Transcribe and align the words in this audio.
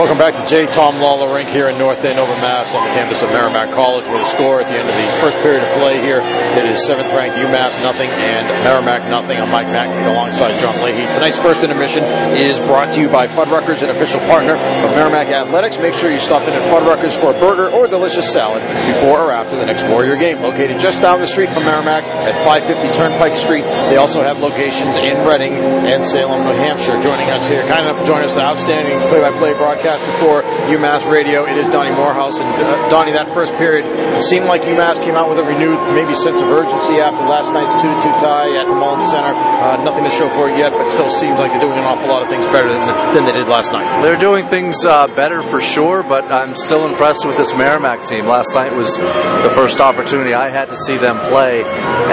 Welcome 0.00 0.16
back 0.16 0.32
to 0.32 0.48
J. 0.48 0.64
Tom 0.64 0.96
Lawler 0.96 1.28
Rink 1.28 1.50
here 1.50 1.68
in 1.68 1.76
North 1.76 2.02
Andover, 2.02 2.32
Mass, 2.40 2.72
on 2.72 2.80
the 2.88 2.94
campus 2.96 3.20
of 3.20 3.28
Merrimack 3.36 3.68
College, 3.76 4.08
where 4.08 4.16
the 4.16 4.24
score 4.24 4.58
at 4.58 4.64
the 4.64 4.80
end 4.80 4.88
of 4.88 4.96
the 4.96 5.06
first 5.20 5.36
period 5.44 5.60
of 5.60 5.68
play 5.76 6.00
here, 6.00 6.24
it 6.56 6.64
is 6.64 6.80
seventh 6.86 7.12
ranked 7.12 7.36
UMass 7.36 7.76
nothing 7.84 8.08
and 8.08 8.48
Merrimack 8.64 9.04
nothing. 9.10 9.36
I'm 9.36 9.52
Mike 9.52 9.68
Mack 9.68 9.92
alongside 10.08 10.58
John 10.58 10.72
Leahy. 10.80 11.04
Tonight's 11.12 11.36
first 11.36 11.62
intermission 11.62 12.02
is 12.32 12.58
brought 12.60 12.94
to 12.94 13.00
you 13.02 13.10
by 13.10 13.26
Fuddruckers, 13.26 13.82
an 13.82 13.90
official 13.90 14.20
partner 14.20 14.56
of 14.56 14.90
Merrimack 14.96 15.28
Athletics. 15.28 15.78
Make 15.78 15.92
sure 15.92 16.10
you 16.10 16.18
stop 16.18 16.48
in 16.48 16.54
at 16.54 16.64
Fuddruckers 16.72 17.12
for 17.12 17.36
a 17.36 17.38
burger 17.38 17.68
or 17.68 17.86
delicious 17.86 18.32
salad 18.32 18.62
before 18.88 19.28
or 19.28 19.32
after 19.32 19.54
the 19.56 19.66
next 19.66 19.84
Warrior 19.84 20.16
game. 20.16 20.40
Located 20.40 20.80
just 20.80 21.02
down 21.02 21.20
the 21.20 21.26
street 21.26 21.50
from 21.50 21.64
Merrimack 21.68 22.04
at 22.24 22.32
550 22.40 22.96
Turnpike 22.96 23.36
Street. 23.36 23.64
They 23.92 23.96
also 23.96 24.22
have 24.22 24.40
locations 24.40 24.96
in 24.96 25.28
Reading 25.28 25.52
and 25.52 26.02
Salem, 26.02 26.48
New 26.48 26.56
Hampshire. 26.56 26.96
Joining 27.02 27.28
us 27.28 27.46
here, 27.46 27.60
kind 27.68 27.84
enough 27.84 28.00
to 28.00 28.06
join 28.06 28.22
us, 28.22 28.34
the 28.34 28.40
outstanding 28.40 28.98
play-by-play 29.10 29.52
broadcaster 29.90 30.12
for 30.22 30.42
UMass 30.70 31.10
Radio. 31.10 31.44
It 31.46 31.56
is 31.56 31.68
Donnie 31.68 31.94
Morehouse. 31.94 32.38
And 32.38 32.48
uh, 32.48 32.88
Donnie, 32.90 33.12
that 33.12 33.28
first 33.28 33.54
period 33.54 33.84
seemed 34.22 34.46
like 34.46 34.62
UMass 34.62 35.02
came 35.02 35.14
out 35.14 35.28
with 35.28 35.38
a 35.38 35.44
renewed 35.44 35.78
maybe 35.94 36.14
sense 36.14 36.42
of 36.42 36.48
urgency 36.48 37.00
after 37.00 37.24
last 37.24 37.52
night's 37.52 37.74
2-2 37.82 38.20
tie 38.20 38.56
at 38.56 38.66
the 38.66 38.74
Mullins 38.74 39.10
Center. 39.10 39.34
Uh, 39.34 39.82
nothing 39.82 40.04
to 40.04 40.10
show 40.10 40.28
for 40.30 40.48
it 40.48 40.58
yet, 40.58 40.72
but 40.72 40.88
still 40.92 41.10
seems 41.10 41.38
like 41.38 41.50
they're 41.50 41.60
doing 41.60 41.78
an 41.78 41.84
awful 41.84 42.08
lot 42.08 42.22
of 42.22 42.28
things 42.28 42.46
better 42.46 42.68
than, 42.68 42.86
than 43.14 43.24
they 43.26 43.32
did 43.32 43.48
last 43.48 43.72
night. 43.72 44.02
They're 44.02 44.20
doing 44.20 44.46
things 44.46 44.84
uh, 44.84 45.08
better 45.08 45.42
for 45.42 45.60
sure, 45.60 46.02
but 46.02 46.30
I'm 46.30 46.54
still 46.54 46.86
impressed 46.86 47.26
with 47.26 47.36
this 47.36 47.54
Merrimack 47.54 48.04
team. 48.04 48.26
Last 48.26 48.54
night 48.54 48.72
was 48.72 48.96
the 48.96 49.52
first 49.54 49.80
opportunity 49.80 50.34
I 50.34 50.50
had 50.50 50.68
to 50.68 50.76
see 50.76 50.96
them 50.98 51.18
play, 51.30 51.64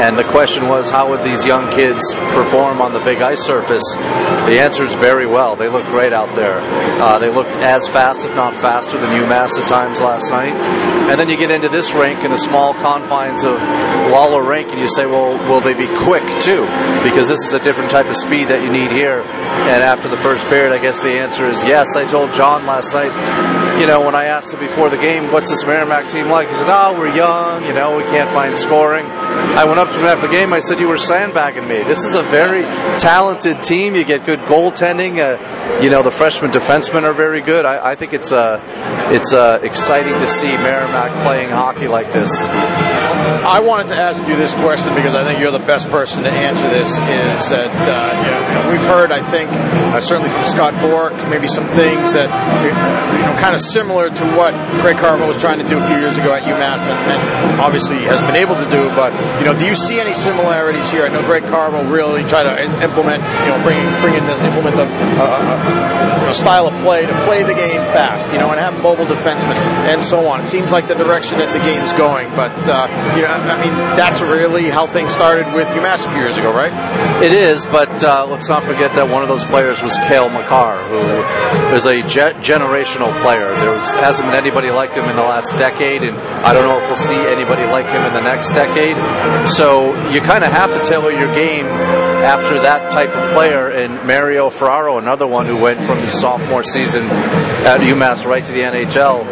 and 0.01 0.17
the 0.17 0.25
question 0.25 0.67
was 0.67 0.89
how 0.89 1.09
would 1.09 1.23
these 1.23 1.45
young 1.45 1.69
kids 1.71 2.01
perform 2.33 2.81
on 2.81 2.93
the 2.93 2.99
big 3.01 3.21
ice 3.21 3.43
surface? 3.43 3.85
The 4.47 4.59
answer 4.59 4.83
is 4.83 4.93
very 4.93 5.27
well. 5.27 5.55
They 5.55 5.67
look 5.67 5.85
great 5.87 6.13
out 6.13 6.33
there. 6.35 6.59
Uh, 7.01 7.19
they 7.19 7.29
looked 7.29 7.55
as 7.67 7.87
fast, 7.87 8.25
if 8.25 8.33
not 8.35 8.53
faster, 8.53 8.97
than 8.97 9.09
UMass 9.09 9.59
at 9.59 9.67
times 9.67 9.99
last 9.99 10.31
night. 10.31 10.55
And 11.11 11.19
then 11.19 11.29
you 11.29 11.37
get 11.37 11.51
into 11.51 11.69
this 11.69 11.93
rink 11.93 12.23
in 12.23 12.31
the 12.31 12.37
small 12.37 12.73
confines 12.73 13.43
of 13.43 13.59
Lawler 14.11 14.43
Rink, 14.43 14.69
and 14.69 14.79
you 14.79 14.87
say, 14.87 15.05
well, 15.05 15.37
will 15.49 15.59
they 15.59 15.73
be 15.73 15.87
quick 16.03 16.23
too? 16.41 16.63
Because 17.03 17.27
this 17.27 17.45
is 17.45 17.53
a 17.53 17.63
different 17.63 17.91
type 17.91 18.07
of 18.07 18.15
speed 18.15 18.47
that 18.49 18.63
you 18.63 18.71
need 18.71 18.91
here. 18.91 19.21
And 19.21 19.83
after 19.83 20.07
the 20.07 20.17
first 20.17 20.47
period, 20.47 20.71
I 20.71 20.81
guess 20.81 21.01
the 21.01 21.19
answer 21.19 21.45
is 21.45 21.63
yes. 21.63 21.95
I 21.95 22.07
told 22.07 22.33
John 22.33 22.65
last 22.65 22.93
night, 22.93 23.11
you 23.79 23.85
know, 23.85 24.03
when 24.03 24.15
I 24.15 24.25
asked 24.25 24.53
him 24.53 24.59
before 24.59 24.89
the 24.89 24.97
game, 24.97 25.31
what's 25.31 25.49
this 25.49 25.65
Merrimack 25.65 26.09
team 26.09 26.29
like? 26.29 26.47
He 26.47 26.53
said, 26.55 26.69
oh, 26.69 26.97
we're 26.97 27.13
young, 27.13 27.65
you 27.65 27.73
know, 27.73 27.95
we 27.97 28.03
can't 28.03 28.29
find 28.31 28.57
scoring. 28.57 29.05
I 29.05 29.65
went 29.65 29.77
up 29.79 29.89
to 29.91 29.99
him 29.99 30.05
after 30.05 30.27
the 30.27 30.33
game, 30.33 30.53
I 30.53 30.59
said, 30.59 30.79
you 30.79 30.87
were 30.87 30.97
sandbagging 30.97 31.67
me. 31.67 31.83
This 31.83 32.03
is 32.03 32.15
a 32.15 32.23
very 32.23 32.63
talented 32.97 33.61
team. 33.63 33.95
You 33.95 34.03
get 34.03 34.25
good 34.25 34.39
goaltending. 34.41 35.19
Uh, 35.19 35.37
you 35.81 35.89
know, 35.89 36.01
the 36.03 36.11
freshman 36.11 36.51
defensemen 36.51 37.03
are 37.03 37.13
very 37.13 37.41
good. 37.41 37.65
I, 37.65 37.91
I 37.91 37.95
think 37.95 38.13
it's 38.13 38.31
uh, 38.31 38.59
it's 39.11 39.33
uh, 39.33 39.59
exciting 39.61 40.13
to 40.13 40.27
see 40.27 40.47
Merrimack 40.57 41.11
playing 41.23 41.49
hockey 41.49 41.87
like 41.87 42.11
this. 42.13 42.47
I 43.47 43.59
wanted 43.59 43.87
to 43.89 43.95
ask 43.95 44.19
you 44.27 44.35
this 44.35 44.53
question 44.53 44.93
because 44.95 45.15
I 45.15 45.23
think 45.23 45.39
you're 45.39 45.51
the 45.51 45.63
best 45.63 45.89
person 45.89 46.23
to 46.23 46.31
answer 46.31 46.69
this. 46.69 46.89
Is 46.91 47.49
that 47.49 47.71
uh, 47.87 48.11
you 48.23 48.53
know, 48.55 48.71
we've 48.71 48.87
heard, 48.87 49.11
I 49.11 49.21
think, 49.21 49.49
uh, 49.93 49.99
certainly 49.99 50.29
from 50.29 50.45
Scott 50.45 50.73
Borek, 50.83 51.15
maybe 51.29 51.47
some 51.47 51.65
things 51.67 52.13
that 52.13 52.27
you 52.63 52.71
know, 52.71 53.35
kind 53.39 53.55
of 53.55 53.61
similar 53.61 54.09
to 54.09 54.25
what 54.35 54.53
Greg 54.81 54.97
Carvel 54.97 55.27
was 55.27 55.37
trying 55.37 55.59
to 55.59 55.67
do 55.67 55.77
a 55.79 55.85
few 55.87 55.97
years 55.97 56.17
ago 56.17 56.33
at 56.33 56.43
UMass, 56.43 56.83
and, 56.87 56.99
and 57.11 57.21
obviously 57.61 57.97
has 58.07 58.19
been 58.27 58.35
able 58.35 58.55
to 58.55 58.67
do. 58.69 58.89
But 58.95 59.11
you 59.39 59.45
know, 59.45 59.57
do 59.57 59.65
you 59.65 59.75
see 59.75 59.99
any 59.99 60.13
similarities 60.13 60.91
here? 60.91 61.05
I 61.05 61.09
know 61.09 61.21
Greg 61.23 61.43
Carvel 61.43 61.83
really 61.91 62.23
tried 62.27 62.47
to 62.47 62.55
implement, 62.83 63.23
you 63.45 63.49
know, 63.51 63.59
bring 63.63 63.79
bring 64.01 64.15
in 64.15 64.25
this 64.27 64.41
implement 64.43 64.75
a, 64.79 64.87
a 66.29 66.33
style 66.33 66.67
of 66.67 66.73
play 66.83 67.05
to 67.05 67.15
play 67.23 67.43
the 67.43 67.55
game 67.55 67.81
fast, 67.95 68.31
you 68.31 68.39
know, 68.39 68.51
and 68.51 68.59
have 68.59 68.75
mobile 68.81 69.05
defensemen 69.05 69.55
and 69.87 70.03
so 70.03 70.27
on. 70.27 70.41
It 70.41 70.49
seems 70.49 70.71
like 70.71 70.87
the 70.87 70.95
direction 70.95 71.39
that 71.39 71.51
the 71.53 71.59
game's 71.59 71.93
going, 71.93 72.29
but 72.35 72.51
uh, 72.67 72.87
you 73.17 73.23
know, 73.23 73.33
I 73.33 73.57
mean, 73.57 73.73
that's 73.97 74.21
really 74.21 74.69
how 74.69 74.85
things 74.85 75.11
started 75.11 75.51
with 75.53 75.67
UMass 75.69 76.05
a 76.05 76.09
few 76.09 76.21
years 76.21 76.37
ago, 76.37 76.53
right? 76.53 76.71
It 77.23 77.31
is, 77.31 77.65
but 77.65 77.89
uh, 78.03 78.27
let's 78.29 78.47
not 78.47 78.63
forget 78.63 78.93
that 78.93 79.09
one 79.09 79.23
of 79.23 79.27
those 79.27 79.43
players 79.43 79.81
was 79.81 79.97
Cale 80.05 80.29
Makar, 80.29 80.77
who 80.85 81.01
is 81.73 81.87
a 81.87 82.03
ge- 82.05 82.37
generational 82.45 83.09
player. 83.23 83.49
There 83.55 83.73
was, 83.73 83.91
hasn't 83.95 84.29
been 84.29 84.37
anybody 84.37 84.69
like 84.69 84.93
him 84.93 85.09
in 85.09 85.15
the 85.15 85.25
last 85.25 85.57
decade, 85.57 86.03
and 86.03 86.15
I 86.45 86.53
don't 86.53 86.69
know 86.69 86.77
if 86.77 86.85
we'll 86.85 86.95
see 86.95 87.17
anybody 87.17 87.65
like 87.65 87.87
him 87.87 88.05
in 88.05 88.13
the 88.13 88.21
next 88.21 88.53
decade. 88.53 88.95
So 89.49 89.97
you 90.11 90.21
kind 90.21 90.43
of 90.43 90.51
have 90.51 90.71
to 90.77 90.79
tailor 90.87 91.11
your 91.11 91.33
game 91.33 91.65
after 92.23 92.61
that 92.61 92.91
type 92.91 93.09
of 93.09 93.33
player. 93.33 93.69
And 93.69 93.93
Mario 94.07 94.49
Ferraro, 94.49 94.97
another 94.97 95.27
one 95.27 95.45
who 95.45 95.61
went 95.61 95.79
from 95.81 95.97
his 95.99 96.19
sophomore 96.19 96.63
season 96.63 97.03
at 97.65 97.81
UMass 97.81 98.25
right 98.25 98.43
to 98.43 98.51
the 98.51 98.61
NHL. 98.61 99.25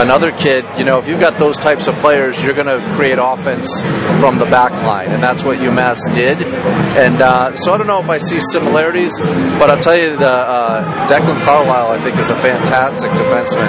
Another 0.00 0.30
kid, 0.32 0.64
you 0.78 0.84
know, 0.84 0.98
if 0.98 1.08
you've 1.08 1.20
got 1.20 1.38
those 1.38 1.58
types 1.58 1.86
of 1.86 1.94
players, 1.96 2.42
you're 2.42 2.54
going 2.54 2.66
to 2.66 2.84
create 2.94 3.18
offense 3.20 3.80
from 4.20 4.38
the 4.38 4.44
back 4.44 4.72
line, 4.84 5.08
and 5.08 5.22
that's 5.22 5.42
what 5.42 5.58
UMass 5.58 5.98
did. 6.14 6.36
And 6.96 7.20
uh, 7.20 7.56
so 7.56 7.72
I 7.72 7.78
don't 7.78 7.86
know 7.86 8.00
if 8.00 8.08
I 8.08 8.18
see 8.18 8.40
similarities, 8.40 9.18
but 9.58 9.70
I'll 9.70 9.80
tell 9.80 9.96
you, 9.96 10.16
the 10.16 10.28
uh, 10.28 11.08
Declan 11.08 11.42
Carlisle, 11.44 11.92
I 11.92 11.98
think, 11.98 12.16
is 12.18 12.30
a 12.30 12.36
fantastic 12.36 13.10
defenseman 13.10 13.68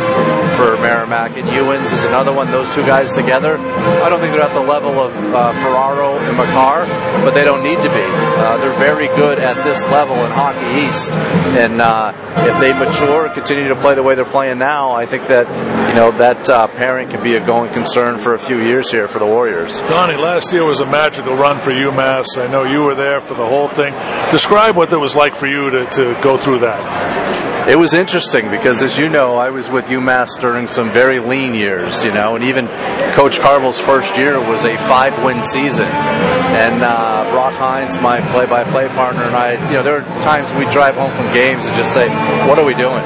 for 0.55 0.75
Merrimack, 0.81 1.37
and 1.37 1.47
Uens 1.47 1.93
is 1.93 2.03
another 2.03 2.33
one. 2.33 2.51
Those 2.51 2.73
two 2.73 2.83
guys 2.83 3.11
together, 3.11 3.57
I 3.57 4.09
don't 4.09 4.19
think 4.19 4.33
they're 4.33 4.43
at 4.43 4.53
the 4.53 4.61
level 4.61 4.99
of 4.99 5.15
uh, 5.33 5.51
Ferraro 5.63 6.17
and 6.17 6.37
Makar, 6.37 6.85
but 7.23 7.31
they 7.31 7.43
don't 7.43 7.63
need 7.63 7.79
to 7.81 7.89
be. 7.89 8.03
Uh, 8.39 8.56
they're 8.59 8.79
very 8.79 9.07
good 9.07 9.39
at 9.39 9.63
this 9.63 9.85
level 9.87 10.15
in 10.15 10.31
Hockey 10.31 10.87
East, 10.87 11.11
and 11.57 11.81
uh, 11.81 12.13
if 12.47 12.59
they 12.59 12.73
mature 12.73 13.25
and 13.25 13.33
continue 13.33 13.67
to 13.67 13.75
play 13.75 13.95
the 13.95 14.03
way 14.03 14.15
they're 14.15 14.25
playing 14.25 14.59
now, 14.59 14.91
I 14.91 15.05
think 15.05 15.27
that 15.27 15.47
you 15.89 15.95
know 15.95 16.11
that 16.17 16.49
uh, 16.49 16.67
pairing 16.67 17.09
can 17.09 17.23
be 17.23 17.35
a 17.35 17.45
going 17.45 17.71
concern 17.73 18.17
for 18.17 18.33
a 18.33 18.39
few 18.39 18.57
years 18.57 18.91
here 18.91 19.07
for 19.07 19.19
the 19.19 19.25
Warriors. 19.25 19.73
Donnie, 19.89 20.15
last 20.15 20.53
year 20.53 20.65
was 20.65 20.79
a 20.79 20.85
magical 20.85 21.35
run 21.35 21.59
for 21.59 21.71
UMass. 21.71 22.25
I 22.37 22.47
know 22.47 22.63
you 22.63 22.83
were 22.83 22.95
there 22.95 23.21
for 23.21 23.33
the 23.33 23.45
whole 23.45 23.67
thing. 23.67 23.93
Describe 24.31 24.75
what 24.75 24.91
it 24.91 24.97
was 24.97 25.15
like 25.15 25.35
for 25.35 25.47
you 25.47 25.69
to, 25.69 25.85
to 25.85 26.19
go 26.21 26.37
through 26.37 26.59
that. 26.59 27.26
It 27.67 27.77
was 27.77 27.93
interesting 27.93 28.49
because, 28.49 28.81
as 28.81 28.97
you 28.97 29.09
know, 29.09 29.35
I 29.35 29.49
was 29.49 29.69
with 29.69 29.87
UMass 29.87 30.39
during 30.39 30.67
some 30.67 30.89
very 30.89 31.19
lean 31.19 31.53
years, 31.53 32.01
you 32.05 32.13
know, 32.13 32.35
and 32.35 32.45
even 32.45 32.67
Coach 33.11 33.41
Carvel's 33.41 33.77
first 33.77 34.15
year 34.15 34.39
was 34.39 34.63
a 34.63 34.77
five 34.77 35.21
win 35.21 35.43
season. 35.43 35.83
And 35.83 36.81
uh, 36.81 37.27
Brock 37.29 37.55
Hines, 37.55 37.99
my 37.99 38.21
play 38.31 38.45
by 38.45 38.63
play 38.63 38.87
partner, 38.87 39.21
and 39.23 39.35
I, 39.35 39.59
you 39.67 39.73
know, 39.73 39.83
there 39.83 39.99
are 39.99 40.23
times 40.23 40.47
we 40.53 40.63
drive 40.71 40.95
home 40.95 41.11
from 41.11 41.27
games 41.33 41.65
and 41.65 41.75
just 41.75 41.93
say, 41.93 42.07
what 42.47 42.57
are 42.57 42.63
we 42.63 42.73
doing? 42.73 43.03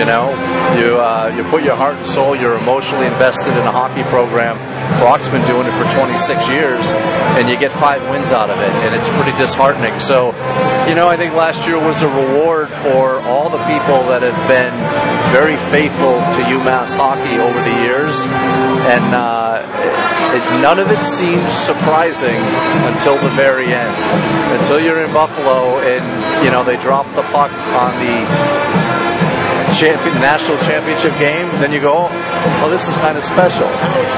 You 0.00 0.08
know, 0.08 0.32
you, 0.80 0.96
uh, 0.96 1.28
you 1.36 1.44
put 1.52 1.62
your 1.62 1.76
heart 1.76 1.96
and 1.96 2.06
soul, 2.06 2.34
you're 2.34 2.56
emotionally 2.56 3.06
invested 3.06 3.52
in 3.52 3.68
a 3.68 3.72
hockey 3.72 4.02
program. 4.08 4.56
Brock's 4.96 5.28
been 5.28 5.44
doing 5.44 5.68
it 5.68 5.76
for 5.76 5.84
26 5.92 6.48
years, 6.48 6.88
and 7.36 7.50
you 7.52 7.58
get 7.60 7.70
five 7.70 8.00
wins 8.08 8.32
out 8.32 8.48
of 8.48 8.58
it, 8.58 8.72
and 8.88 8.96
it's 8.96 9.10
pretty 9.10 9.36
disheartening. 9.36 9.92
So, 10.00 10.32
you 10.90 10.96
know, 10.96 11.06
I 11.06 11.16
think 11.16 11.38
last 11.38 11.68
year 11.70 11.78
was 11.78 12.02
a 12.02 12.10
reward 12.10 12.66
for 12.82 13.22
all 13.30 13.46
the 13.46 13.62
people 13.70 14.10
that 14.10 14.26
have 14.26 14.42
been 14.50 14.74
very 15.30 15.54
faithful 15.70 16.18
to 16.18 16.40
UMass 16.50 16.98
hockey 16.98 17.38
over 17.38 17.54
the 17.62 17.76
years, 17.86 18.26
and 18.90 19.06
uh, 19.14 19.62
it, 20.34 20.42
none 20.58 20.82
of 20.82 20.90
it 20.90 20.98
seems 20.98 21.46
surprising 21.54 22.34
until 22.90 23.14
the 23.22 23.30
very 23.38 23.70
end. 23.70 23.94
Until 24.58 24.82
you're 24.82 24.98
in 25.06 25.14
Buffalo 25.14 25.78
and 25.78 26.02
you 26.42 26.50
know 26.50 26.66
they 26.66 26.74
drop 26.82 27.06
the 27.14 27.22
puck 27.30 27.54
on 27.78 27.94
the 28.02 28.18
champion, 29.76 30.14
national 30.20 30.58
championship 30.58 31.12
game, 31.18 31.48
then 31.60 31.72
you 31.72 31.80
go, 31.80 32.08
oh, 32.10 32.68
this 32.70 32.88
is 32.88 32.94
kind 33.00 33.16
of 33.16 33.24
special. 33.24 33.68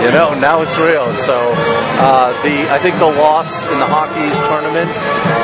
You 0.05 0.11
know, 0.11 0.35
now 0.39 0.63
it's 0.63 0.79
real. 0.79 1.09
So 1.15 1.53
uh, 2.03 2.33
the 2.43 2.69
I 2.71 2.79
think 2.79 2.99
the 2.99 3.11
loss 3.11 3.67
in 3.67 3.79
the 3.79 3.89
Hockey 3.89 4.23
East 4.27 4.43
tournament 4.49 4.91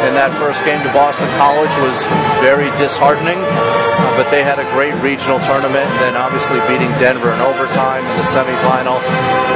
in 0.09 0.15
that 0.15 0.33
first 0.39 0.65
game 0.65 0.81
to 0.83 0.91
Boston 0.93 1.29
College 1.37 1.73
was 1.83 2.07
very 2.43 2.71
disheartening. 2.79 3.39
Uh, 3.39 3.99
but 4.19 4.31
they 4.35 4.43
had 4.43 4.59
a 4.59 4.67
great 4.75 4.95
regional 4.99 5.39
tournament, 5.47 5.87
and 5.87 5.99
then 6.03 6.17
obviously 6.19 6.59
beating 6.67 6.91
Denver 6.99 7.31
in 7.31 7.39
overtime 7.39 8.03
in 8.03 8.17
the 8.19 8.27
semifinal. 8.27 8.99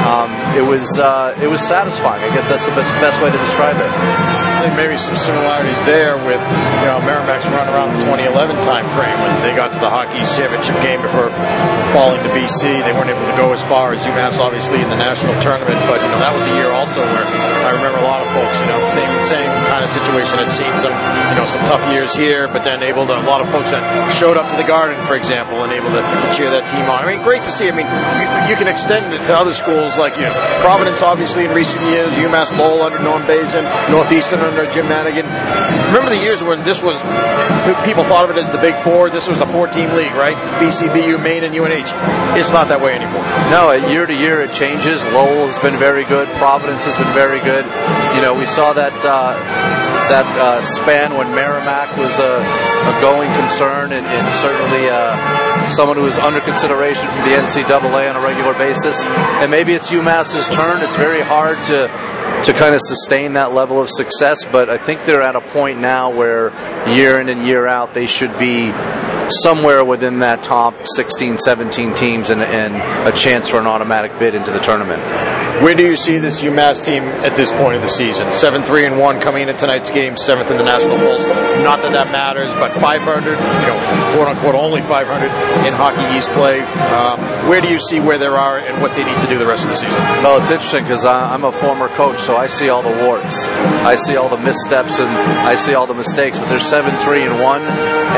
Um, 0.07 0.31
it 0.55 0.63
was 0.63 0.97
uh, 0.97 1.35
it 1.43 1.47
was 1.47 1.59
satisfying. 1.59 2.23
I 2.23 2.33
guess 2.33 2.47
that's 2.47 2.65
the 2.65 2.71
best, 2.71 2.91
best 3.03 3.21
way 3.21 3.29
to 3.29 3.37
describe 3.37 3.75
it. 3.75 4.32
Think 4.63 4.79
maybe 4.79 4.95
some 4.95 5.19
similarities 5.19 5.75
there 5.83 6.15
with 6.23 6.39
you 6.39 6.87
know 6.87 6.95
Merrimack's 7.03 7.43
run 7.51 7.67
around 7.67 7.99
the 7.99 8.07
2011 8.07 8.55
time 8.63 8.87
frame 8.95 9.11
when 9.19 9.35
they 9.43 9.51
got 9.51 9.75
to 9.75 9.79
the 9.83 9.91
Hockey 9.91 10.23
Championship 10.23 10.79
game 10.79 11.03
before 11.03 11.35
falling 11.91 12.23
to 12.23 12.31
BC. 12.31 12.79
They 12.79 12.95
weren't 12.95 13.11
able 13.11 13.27
to 13.27 13.35
go 13.35 13.51
as 13.51 13.59
far 13.59 13.91
as 13.91 13.99
UMass, 14.07 14.39
obviously, 14.39 14.79
in 14.79 14.87
the 14.87 14.95
national 14.95 15.35
tournament. 15.43 15.75
But 15.91 15.99
you 15.99 16.07
know 16.07 16.15
that 16.23 16.31
was 16.31 16.47
a 16.47 16.55
year 16.55 16.71
also 16.71 17.03
where 17.03 17.27
I 17.27 17.75
remember 17.75 17.99
a 17.99 18.07
lot 18.07 18.23
of 18.23 18.31
folks, 18.31 18.55
you 18.63 18.71
know, 18.71 18.79
same 18.95 19.11
same 19.27 19.51
kind 19.67 19.83
of 19.83 19.91
situation. 19.91 20.39
Had 20.39 20.47
seen 20.47 20.71
some 20.79 20.95
you 20.95 21.35
know 21.35 21.43
some 21.43 21.59
tough 21.67 21.83
years 21.91 22.15
here, 22.15 22.47
but 22.47 22.63
then 22.63 22.87
able 22.87 23.03
to 23.03 23.19
a 23.19 23.27
lot 23.27 23.43
of 23.43 23.51
folks 23.51 23.75
that 23.75 23.83
showed 24.15 24.39
up 24.39 24.47
to 24.47 24.55
the 24.55 24.63
Garden, 24.63 24.95
for 25.11 25.19
example, 25.19 25.59
and 25.67 25.75
able 25.75 25.91
to, 25.91 25.99
to 25.99 26.27
cheer 26.31 26.47
that 26.55 26.71
team 26.71 26.87
on. 26.87 27.03
I 27.03 27.05
mean, 27.11 27.19
great 27.19 27.43
to 27.43 27.51
see. 27.51 27.67
I 27.67 27.75
mean, 27.75 27.91
you, 28.15 28.27
you 28.47 28.55
can 28.55 28.71
extend 28.71 29.11
it 29.11 29.27
to 29.27 29.35
other 29.35 29.51
schools 29.51 29.99
like 29.99 30.15
you 30.15 30.23
know 30.23 30.35
Providence, 30.63 31.03
obviously 31.03 31.43
in 31.43 31.51
recent 31.51 31.83
years, 31.91 32.15
UMass 32.15 32.55
Lowell 32.55 32.87
under 32.87 33.03
Norm 33.03 33.27
Bazin, 33.27 33.67
Northeastern 33.91 34.39
under 34.39 34.52
under 34.53 34.69
Jim 34.71 34.87
Madigan. 34.87 35.25
Remember 35.89 36.13
the 36.13 36.21
years 36.21 36.43
when 36.43 36.61
this 36.63 36.83
was 36.83 37.01
people 37.85 38.03
thought 38.05 38.29
of 38.29 38.37
it 38.37 38.39
as 38.39 38.51
the 38.51 38.61
Big 38.61 38.75
Four. 38.85 39.09
This 39.09 39.27
was 39.27 39.41
a 39.41 39.47
four-team 39.47 39.89
league, 39.97 40.13
right? 40.13 40.37
BCBU, 40.61 41.23
Maine, 41.23 41.43
and 41.43 41.55
UNH. 41.55 41.89
It's 42.37 42.53
not 42.53 42.67
that 42.69 42.79
way 42.79 42.93
anymore. 42.93 43.25
No, 43.49 43.73
year 43.89 44.05
to 44.05 44.13
year 44.13 44.41
it 44.41 44.53
changes. 44.53 45.03
Lowell 45.09 45.49
has 45.49 45.57
been 45.57 45.77
very 45.77 46.05
good. 46.05 46.27
Providence 46.37 46.85
has 46.85 46.95
been 46.95 47.11
very 47.17 47.39
good. 47.41 47.65
You 48.15 48.21
know, 48.21 48.37
we 48.37 48.45
saw 48.45 48.73
that. 48.73 48.93
Uh, 49.01 49.33
that 50.11 50.27
uh, 50.35 50.61
span 50.61 51.15
when 51.15 51.31
Merrimack 51.33 51.95
was 51.95 52.19
a, 52.19 52.43
a 52.43 52.93
going 52.99 53.31
concern 53.39 53.95
and, 53.95 54.03
and 54.03 54.25
certainly 54.35 54.91
uh, 54.91 55.15
someone 55.69 55.95
who 55.95 56.03
was 56.03 56.19
under 56.19 56.41
consideration 56.41 57.07
for 57.07 57.23
the 57.23 57.39
NCAA 57.39 58.11
on 58.11 58.19
a 58.19 58.21
regular 58.21 58.53
basis. 58.59 59.05
And 59.39 59.49
maybe 59.49 59.71
it's 59.71 59.89
UMass's 59.89 60.49
turn. 60.49 60.83
It's 60.83 60.97
very 60.97 61.21
hard 61.21 61.55
to 61.71 61.87
to 62.45 62.53
kind 62.53 62.75
of 62.75 62.81
sustain 62.83 63.33
that 63.33 63.53
level 63.53 63.79
of 63.79 63.89
success, 63.89 64.43
but 64.45 64.69
I 64.69 64.77
think 64.77 65.05
they're 65.05 65.21
at 65.21 65.35
a 65.35 65.41
point 65.41 65.79
now 65.79 66.11
where 66.11 66.51
year 66.89 67.19
in 67.19 67.29
and 67.29 67.45
year 67.45 67.67
out 67.67 67.93
they 67.93 68.07
should 68.07 68.37
be 68.37 68.71
somewhere 69.41 69.85
within 69.85 70.19
that 70.19 70.43
top 70.43 70.75
16, 70.95 71.37
17 71.37 71.93
teams 71.93 72.29
and, 72.29 72.41
and 72.41 72.75
a 73.07 73.15
chance 73.15 73.49
for 73.49 73.59
an 73.59 73.67
automatic 73.67 74.17
bid 74.19 74.35
into 74.35 74.51
the 74.51 74.59
tournament. 74.59 75.01
Where 75.61 75.75
do 75.75 75.83
you 75.83 75.95
see 75.95 76.17
this 76.17 76.41
UMass 76.41 76.83
team 76.83 77.03
at 77.03 77.35
this 77.35 77.51
point 77.51 77.75
of 77.75 77.81
the 77.81 77.87
season? 77.87 78.31
Seven, 78.33 78.63
three, 78.63 78.85
and 78.85 78.99
one 78.99 79.21
coming 79.21 79.43
into 79.43 79.53
tonight's 79.53 79.91
game, 79.91 80.17
seventh 80.17 80.49
in 80.51 80.57
the 80.57 80.63
national 80.63 80.97
polls. 80.97 81.25
Not 81.63 81.81
that 81.83 81.93
that 81.93 82.11
matters, 82.11 82.53
but 82.55 82.73
500, 82.73 82.99
you 82.99 83.37
know, 83.37 84.13
quote 84.15 84.27
unquote, 84.27 84.55
only 84.55 84.81
500 84.81 85.07
in 85.65 85.73
Hockey 85.73 86.03
East 86.17 86.29
play. 86.31 86.61
Um, 86.91 87.19
where 87.47 87.61
do 87.61 87.69
you 87.69 87.79
see 87.79 87.99
where 87.99 88.17
they 88.17 88.27
are 88.27 88.59
and 88.59 88.81
what 88.81 88.95
they 88.95 89.03
need 89.03 89.19
to 89.21 89.27
do 89.27 89.37
the 89.37 89.45
rest 89.45 89.63
of 89.63 89.69
the 89.69 89.75
season? 89.75 89.97
Well, 90.19 90.41
it's 90.41 90.49
interesting 90.49 90.83
because 90.83 91.05
I'm 91.05 91.43
a 91.43 91.51
former 91.51 91.87
coach, 91.89 92.19
so 92.19 92.35
I 92.35 92.47
see 92.47 92.69
all 92.69 92.81
the 92.81 93.05
warts, 93.05 93.47
I 93.87 93.95
see 93.95 94.17
all 94.17 94.29
the 94.29 94.41
missteps, 94.43 94.99
and 94.99 95.09
I 95.47 95.55
see 95.55 95.75
all 95.75 95.87
the 95.87 95.93
mistakes. 95.93 96.39
But 96.39 96.49
they're 96.49 96.59
seven, 96.59 96.91
three, 97.05 97.23
and 97.23 97.39
one, 97.39 97.61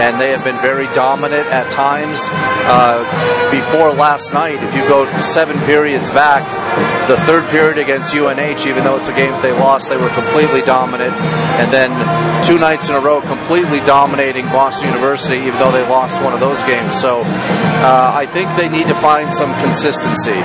and 0.02 0.20
they 0.20 0.32
have 0.32 0.44
been 0.44 0.60
very 0.62 0.88
dominant 0.94 1.48
at 1.48 1.72
times. 1.72 2.26
Uh, 2.66 3.04
before 3.52 3.94
last 3.94 4.34
night, 4.34 4.64
if 4.64 4.74
you 4.74 4.82
go 4.88 5.06
seven 5.18 5.58
periods 5.66 6.10
back, 6.10 6.44
the 7.08 7.18
third 7.26 7.48
period 7.50 7.78
against 7.78 8.16
UNH, 8.16 8.66
even 8.66 8.84
though 8.84 8.98
it's 8.98 9.08
a 9.08 9.16
game 9.16 9.32
they 9.42 9.52
lost, 9.52 9.90
they 9.90 9.98
were 9.98 10.10
completely 10.10 10.62
dominant. 10.62 11.14
And 11.62 11.72
then 11.72 11.92
two 12.44 12.58
nights 12.58 12.90
in 12.90 12.96
a 12.96 13.00
row, 13.00 13.22
completely 13.22 13.80
dominating 13.82 14.46
Boston 14.48 14.90
University, 14.90 15.38
even 15.38 15.58
though 15.60 15.72
they 15.72 15.88
lost 15.88 16.22
one 16.24 16.34
of 16.34 16.40
those 16.40 16.62
games. 16.64 16.94
So 17.00 17.22
uh, 17.86 18.12
I 18.14 18.26
think 18.26 18.50
they 18.58 18.70
need 18.70 18.88
to 18.88 18.96
find 18.96 19.32
some 19.32 19.54
consistency, 19.62 20.38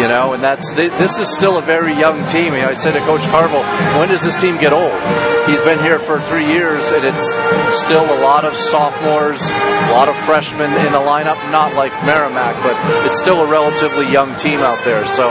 you 0.00 0.08
know. 0.08 0.32
And 0.32 0.42
that's 0.42 0.70
this 0.72 1.18
is 1.18 1.28
still 1.32 1.58
a 1.58 1.62
very 1.62 1.92
young 1.94 2.24
team. 2.26 2.52
I 2.54 2.74
said 2.74 2.92
to 2.92 3.00
Coach 3.00 3.22
Carvel, 3.28 3.62
when 3.98 4.08
does 4.08 4.22
this 4.22 4.40
team 4.40 4.56
get 4.58 4.72
old? 4.72 5.39
He's 5.50 5.60
been 5.62 5.82
here 5.82 5.98
for 5.98 6.20
three 6.30 6.46
years, 6.46 6.92
and 6.92 7.04
it's 7.04 7.34
still 7.82 8.06
a 8.06 8.22
lot 8.22 8.44
of 8.44 8.54
sophomores, 8.56 9.42
a 9.50 9.90
lot 9.90 10.08
of 10.08 10.14
freshmen 10.22 10.70
in 10.70 10.92
the 10.94 11.02
lineup. 11.02 11.34
Not 11.50 11.74
like 11.74 11.90
Merrimack, 12.06 12.54
but 12.62 12.78
it's 13.04 13.18
still 13.18 13.42
a 13.42 13.50
relatively 13.50 14.06
young 14.06 14.36
team 14.36 14.60
out 14.60 14.78
there. 14.84 15.04
So 15.06 15.26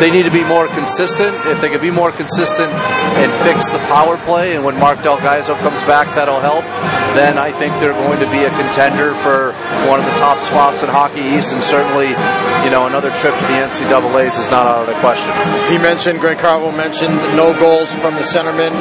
they 0.00 0.10
need 0.10 0.24
to 0.24 0.30
be 0.30 0.44
more 0.44 0.68
consistent. 0.68 1.34
If 1.46 1.62
they 1.62 1.70
could 1.70 1.80
be 1.80 1.90
more 1.90 2.12
consistent 2.12 2.68
and 3.16 3.32
fix 3.40 3.70
the 3.72 3.78
power 3.88 4.18
play, 4.28 4.54
and 4.54 4.64
when 4.64 4.78
Mark 4.78 5.02
Del 5.02 5.16
Gaizo 5.16 5.56
comes 5.60 5.80
back, 5.84 6.12
that'll 6.14 6.40
help. 6.40 6.64
Then 7.16 7.38
I 7.38 7.50
think 7.52 7.72
they're 7.80 7.96
going 7.96 8.20
to 8.20 8.28
be 8.28 8.44
a 8.44 8.50
contender 8.60 9.14
for 9.14 9.56
one 9.88 9.96
of 10.00 10.04
the 10.04 10.16
top 10.20 10.36
spots 10.44 10.82
in 10.82 10.90
Hockey 10.90 11.22
East, 11.22 11.54
and 11.54 11.62
certainly, 11.62 12.12
you 12.66 12.70
know, 12.74 12.84
another 12.84 13.08
trip 13.16 13.32
to 13.32 13.46
the 13.48 13.64
NCAA's 13.64 14.36
is 14.36 14.50
not 14.50 14.66
out 14.66 14.84
of 14.84 14.88
the 14.92 14.98
question. 15.00 15.30
He 15.70 15.78
mentioned, 15.78 16.20
Greg 16.20 16.36
Carvel 16.38 16.72
mentioned 16.72 17.16
no 17.38 17.56
goals 17.58 17.94
from 17.94 18.14
the 18.14 18.26
centerman. 18.26 18.74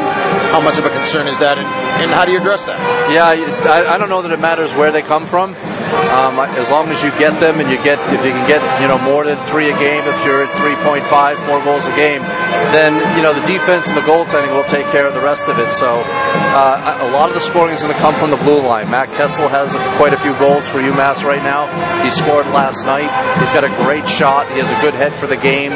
How 0.51 0.61
much 0.61 0.72
of 0.77 0.85
a 0.85 0.89
concern 0.89 1.27
is 1.27 1.39
that, 1.39 1.57
and, 1.57 1.67
and 2.01 2.11
how 2.11 2.25
do 2.25 2.31
you 2.31 2.39
address 2.39 2.65
that? 2.65 2.79
Yeah, 3.11 3.25
I, 3.29 3.95
I 3.95 3.97
don't 3.97 4.09
know 4.09 4.21
that 4.21 4.31
it 4.31 4.39
matters 4.39 4.73
where 4.73 4.91
they 4.91 5.01
come 5.01 5.25
from. 5.25 5.55
Um, 5.93 6.41
as 6.57 6.69
long 6.73 6.89
as 6.89 7.03
you 7.05 7.13
get 7.21 7.37
them 7.37 7.61
and 7.61 7.69
you 7.69 7.77
get, 7.85 8.01
if 8.09 8.25
you 8.25 8.33
can 8.33 8.45
get, 8.49 8.61
you 8.81 8.89
know, 8.89 8.97
more 9.05 9.25
than 9.25 9.37
three 9.45 9.69
a 9.69 9.77
game, 9.77 10.01
if 10.05 10.17
you're 10.25 10.45
at 10.45 10.51
3.5, 10.57 11.05
four 11.45 11.61
goals 11.61 11.85
a 11.85 11.95
game, 11.95 12.21
then, 12.73 12.97
you 13.17 13.21
know, 13.21 13.33
the 13.33 13.45
defense 13.45 13.89
and 13.89 13.97
the 13.97 14.05
goaltending 14.05 14.49
will 14.57 14.65
take 14.65 14.85
care 14.89 15.05
of 15.05 15.13
the 15.13 15.21
rest 15.21 15.49
of 15.49 15.59
it. 15.59 15.69
So 15.71 16.01
uh, 16.57 17.05
a 17.05 17.09
lot 17.13 17.29
of 17.29 17.35
the 17.35 17.45
scoring 17.45 17.73
is 17.73 17.81
going 17.81 17.93
to 17.93 18.01
come 18.01 18.15
from 18.15 18.31
the 18.31 18.41
blue 18.41 18.61
line. 18.65 18.89
Matt 18.89 19.09
Kessel 19.13 19.49
has 19.49 19.77
quite 20.01 20.13
a 20.13 20.21
few 20.21 20.33
goals 20.41 20.65
for 20.67 20.81
UMass 20.81 21.21
right 21.21 21.43
now. 21.45 21.69
He 22.01 22.09
scored 22.09 22.49
last 22.57 22.85
night. 22.85 23.09
He's 23.37 23.53
got 23.53 23.63
a 23.63 23.73
great 23.85 24.09
shot. 24.09 24.49
He 24.49 24.57
has 24.57 24.69
a 24.69 24.79
good 24.81 24.97
head 24.97 25.13
for 25.13 25.27
the 25.29 25.37
game. 25.37 25.73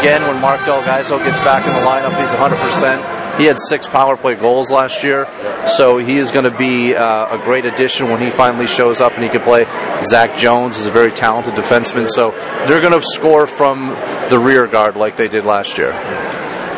Again, 0.00 0.24
when 0.24 0.40
Mark 0.40 0.64
Del 0.64 0.80
Gaizo 0.82 1.20
gets 1.20 1.38
back 1.44 1.68
in 1.68 1.72
the 1.76 1.84
lineup, 1.84 2.16
he's 2.16 2.32
100%. 2.32 3.17
He 3.38 3.44
had 3.44 3.56
six 3.68 3.88
power 3.88 4.16
play 4.16 4.34
goals 4.34 4.70
last 4.70 5.04
year, 5.04 5.26
so 5.76 5.98
he 5.98 6.18
is 6.18 6.32
going 6.32 6.44
to 6.44 6.56
be 6.58 6.94
uh, 6.94 7.38
a 7.38 7.42
great 7.42 7.64
addition 7.64 8.10
when 8.10 8.20
he 8.20 8.30
finally 8.30 8.66
shows 8.66 9.00
up 9.00 9.12
and 9.14 9.22
he 9.22 9.30
can 9.30 9.42
play. 9.42 9.64
Zach 10.04 10.36
Jones 10.36 10.76
is 10.76 10.86
a 10.86 10.90
very 10.90 11.12
talented 11.12 11.54
defenseman, 11.54 12.08
so 12.08 12.32
they're 12.66 12.80
going 12.80 12.98
to 12.98 13.06
score 13.14 13.46
from 13.46 13.90
the 14.28 14.38
rear 14.38 14.66
guard 14.66 14.96
like 14.96 15.16
they 15.16 15.28
did 15.28 15.44
last 15.44 15.78
year. 15.78 15.92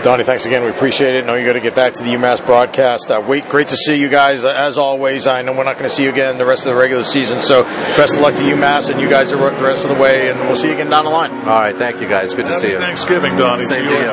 Donnie, 0.02 0.24
thanks 0.24 0.46
again. 0.46 0.64
We 0.64 0.70
appreciate 0.70 1.14
it. 1.14 1.24
I 1.24 1.26
know 1.26 1.34
you 1.34 1.44
got 1.44 1.52
to 1.52 1.60
get 1.60 1.74
back 1.74 1.92
to 1.92 2.02
the 2.02 2.10
UMass 2.10 2.44
broadcast. 2.44 3.10
Uh, 3.10 3.22
wait, 3.26 3.46
great 3.50 3.68
to 3.68 3.76
see 3.76 3.96
you 3.96 4.08
guys. 4.08 4.44
Uh, 4.44 4.48
as 4.48 4.78
always, 4.78 5.26
I 5.26 5.42
know 5.42 5.52
we're 5.52 5.64
not 5.64 5.76
going 5.76 5.90
to 5.90 5.94
see 5.94 6.04
you 6.04 6.08
again 6.10 6.38
the 6.38 6.46
rest 6.46 6.64
of 6.64 6.72
the 6.72 6.80
regular 6.80 7.02
season. 7.02 7.42
So 7.42 7.64
best 7.64 8.14
of 8.14 8.20
luck 8.20 8.34
to 8.36 8.42
UMass 8.42 8.88
and 8.88 8.98
you 8.98 9.10
guys 9.10 9.30
the 9.30 9.36
rest 9.36 9.84
of 9.84 9.94
the 9.94 10.00
way, 10.00 10.30
and 10.30 10.40
we'll 10.40 10.56
see 10.56 10.68
you 10.68 10.72
again 10.72 10.88
down 10.88 11.04
the 11.04 11.10
line. 11.10 11.30
All 11.30 11.44
right, 11.44 11.76
thank 11.76 12.00
you 12.00 12.08
guys. 12.08 12.32
Good 12.32 12.46
to 12.46 12.52
Happy 12.52 12.68
see 12.68 12.72
you. 12.72 12.78
Thanksgiving, 12.78 13.36
Donnie. 13.36 13.66
Same 13.66 13.84
to 13.84 13.90
you. 13.90 14.08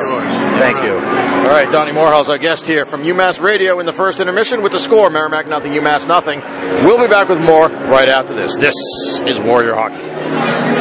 Thank 0.58 0.84
you. 0.84 0.94
All 0.94 1.54
right, 1.54 1.70
Donnie 1.72 1.92
Morehouse, 1.92 2.28
our 2.28 2.38
guest 2.38 2.66
here 2.66 2.84
from 2.84 3.02
UMass 3.02 3.40
Radio 3.40 3.80
in 3.80 3.86
the 3.86 3.92
first 3.94 4.20
intermission 4.20 4.60
with 4.62 4.72
the 4.72 4.78
score: 4.78 5.08
Merrimack 5.08 5.46
nothing, 5.46 5.72
UMass 5.72 6.06
nothing. 6.06 6.40
We'll 6.84 7.00
be 7.00 7.08
back 7.08 7.30
with 7.30 7.40
more 7.40 7.68
right 7.68 8.10
after 8.10 8.34
this. 8.34 8.58
This 8.58 8.74
is 9.24 9.40
Warrior 9.40 9.74
Hockey. 9.74 10.77